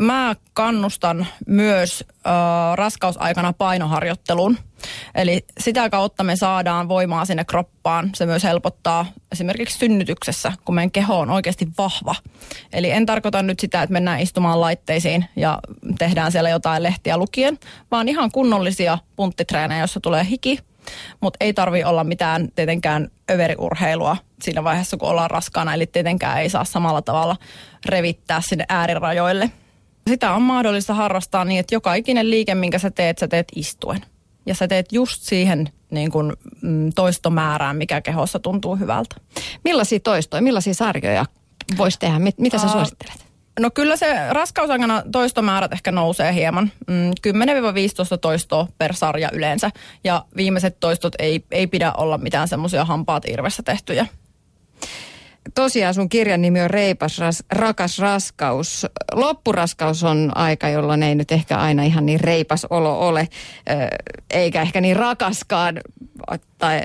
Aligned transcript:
mä 0.00 0.36
kannustan 0.52 1.26
myös 1.46 2.04
äh, 2.10 2.32
raskausaikana 2.74 3.52
painoharjoitteluun. 3.52 4.58
Eli 5.14 5.44
sitä 5.60 5.90
kautta 5.90 6.24
me 6.24 6.36
saadaan 6.36 6.88
voimaa 6.88 7.24
sinne 7.24 7.44
kroppaan. 7.44 8.10
Se 8.14 8.26
myös 8.26 8.44
helpottaa 8.44 9.06
esimerkiksi 9.32 9.78
synnytyksessä, 9.78 10.52
kun 10.64 10.74
meidän 10.74 10.90
keho 10.90 11.18
on 11.18 11.30
oikeasti 11.30 11.68
vahva. 11.78 12.14
Eli 12.72 12.90
en 12.90 13.06
tarkoita 13.06 13.42
nyt 13.42 13.60
sitä, 13.60 13.82
että 13.82 13.92
mennään 13.92 14.20
istumaan 14.20 14.60
laitteisiin 14.60 15.24
ja 15.36 15.58
tehdään 15.98 16.32
siellä 16.32 16.50
jotain 16.50 16.82
lehtiä 16.82 17.16
lukien, 17.16 17.58
vaan 17.90 18.08
ihan 18.08 18.30
kunnollisia 18.30 18.98
punttitreenejä, 19.16 19.80
jossa 19.80 20.00
tulee 20.00 20.26
hiki, 20.30 20.58
mutta 21.20 21.36
ei 21.40 21.52
tarvi 21.52 21.84
olla 21.84 22.04
mitään 22.04 22.48
tietenkään 22.54 23.08
överiurheilua 23.30 24.16
siinä 24.42 24.64
vaiheessa, 24.64 24.96
kun 24.96 25.08
ollaan 25.08 25.30
raskaana. 25.30 25.74
Eli 25.74 25.86
tietenkään 25.86 26.40
ei 26.40 26.50
saa 26.50 26.64
samalla 26.64 27.02
tavalla 27.02 27.36
revittää 27.86 28.40
sinne 28.48 28.64
äärirajoille. 28.68 29.50
Sitä 30.08 30.34
on 30.34 30.42
mahdollista 30.42 30.94
harrastaa 30.94 31.44
niin, 31.44 31.60
että 31.60 31.74
joka 31.74 31.94
ikinen 31.94 32.30
liike, 32.30 32.54
minkä 32.54 32.78
sä 32.78 32.90
teet, 32.90 33.18
sä 33.18 33.28
teet 33.28 33.48
istuen. 33.56 34.00
Ja 34.46 34.54
sä 34.54 34.68
teet 34.68 34.92
just 34.92 35.22
siihen 35.22 35.68
niin 35.90 36.10
kun, 36.10 36.36
mm, 36.62 36.92
toistomäärään, 36.94 37.76
mikä 37.76 38.00
kehossa 38.00 38.38
tuntuu 38.38 38.76
hyvältä. 38.76 39.16
Millaisia 39.64 40.00
toistoja, 40.00 40.42
millaisia 40.42 40.74
sarjoja 40.74 41.24
voisi 41.78 41.98
tehdä? 41.98 42.18
Mitä 42.38 42.58
sä 42.58 42.68
suosittelet? 42.68 43.30
No 43.60 43.70
kyllä 43.70 43.96
se 43.96 44.16
raskausaikana 44.30 45.02
toistomäärät 45.12 45.72
ehkä 45.72 45.92
nousee 45.92 46.34
hieman. 46.34 46.70
Mm, 46.86 47.10
10-15 47.10 48.18
toistoa 48.20 48.66
per 48.78 48.94
sarja 48.94 49.30
yleensä. 49.32 49.70
Ja 50.04 50.24
viimeiset 50.36 50.80
toistot 50.80 51.14
ei, 51.18 51.44
ei 51.50 51.66
pidä 51.66 51.92
olla 51.92 52.18
mitään 52.18 52.48
semmoisia 52.48 52.84
hampaat 52.84 53.24
irvessä 53.28 53.62
tehtyjä. 53.62 54.06
Tosiaan 55.54 55.94
sun 55.94 56.08
kirjan 56.08 56.42
nimi 56.42 56.60
on 56.60 56.70
Reipas, 56.70 57.18
ras, 57.18 57.44
rakas 57.52 57.98
raskaus. 57.98 58.86
Loppuraskaus 59.12 60.04
on 60.04 60.32
aika, 60.34 60.68
jolloin 60.68 61.02
ei 61.02 61.14
nyt 61.14 61.32
ehkä 61.32 61.56
aina 61.56 61.82
ihan 61.82 62.06
niin 62.06 62.20
reipas 62.20 62.66
olo 62.70 63.08
ole, 63.08 63.28
eikä 64.30 64.62
ehkä 64.62 64.80
niin 64.80 64.96
rakaskaan. 64.96 65.80
Tai 66.58 66.80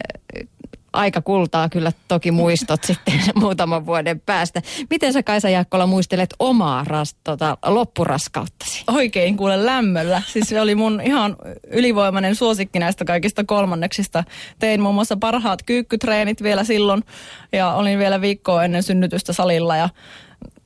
aika 0.96 1.22
kultaa 1.22 1.70
kyllä 1.70 1.92
toki 2.08 2.32
muistot 2.32 2.84
sitten 2.88 3.20
muutaman 3.36 3.86
vuoden 3.86 4.20
päästä. 4.20 4.62
Miten 4.90 5.14
sä 5.14 5.24
Kaisa 5.24 5.50
Jaakkola 5.50 5.88
muistelet 5.88 6.34
omaa 6.40 6.84
ras, 6.88 7.16
tota, 7.24 7.58
loppuraskauttasi? 7.66 8.84
Oikein 8.88 9.38
kuule 9.38 9.66
lämmöllä. 9.66 10.22
Siis 10.28 10.50
se 10.50 10.62
oli 10.62 10.76
mun 10.76 11.02
ihan 11.02 11.36
ylivoimainen 11.68 12.36
suosikki 12.36 12.80
näistä 12.80 13.06
kaikista 13.06 13.44
kolmanneksista. 13.44 14.24
Tein 14.60 14.82
muun 14.82 14.96
muassa 14.96 15.18
parhaat 15.18 15.64
kyykkytreenit 15.64 16.44
vielä 16.44 16.64
silloin 16.64 17.04
ja 17.52 17.74
olin 17.74 18.00
vielä 18.00 18.22
viikkoa 18.22 18.64
ennen 18.64 18.84
synnytystä 18.84 19.34
salilla 19.34 19.76
ja 19.76 19.90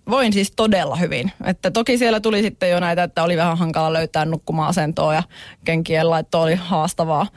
voin 0.09 0.33
siis 0.33 0.51
todella 0.55 0.95
hyvin. 0.95 1.31
Että 1.45 1.71
toki 1.71 1.97
siellä 1.97 2.19
tuli 2.19 2.41
sitten 2.41 2.69
jo 2.69 2.79
näitä, 2.79 3.03
että 3.03 3.23
oli 3.23 3.37
vähän 3.37 3.57
hankala 3.57 3.93
löytää 3.93 4.25
nukkuma-asentoa 4.25 5.13
ja 5.13 5.23
kenkien 5.65 6.09
laitto 6.09 6.41
oli 6.41 6.55
haastavaa. 6.55 7.27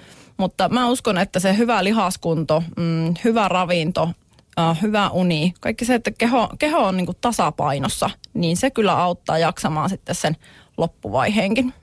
Mutta 0.43 0.69
mä 0.69 0.89
uskon, 0.89 1.19
että 1.19 1.41
se 1.41 1.57
hyvä 1.57 1.85
lihaskunto, 1.85 2.63
mm, 2.77 3.15
hyvä 3.25 3.49
ravinto, 3.49 4.03
uh, 4.03 4.83
hyvä 4.83 5.11
uni, 5.11 5.55
kaikki 5.61 5.85
se, 5.85 5.95
että 5.95 6.11
keho, 6.11 6.49
keho 6.59 6.79
on 6.79 6.97
niin 6.97 7.07
tasapainossa, 7.21 8.11
niin 8.35 8.57
se 8.57 8.71
kyllä 8.71 8.99
auttaa 8.99 9.39
jaksamaan 9.39 9.89
sitten 9.89 10.15
sen 10.15 10.37
loppuvaiheenkin. 10.77 11.75